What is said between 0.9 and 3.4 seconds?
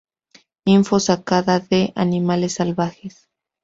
sacada de: Animales salvajes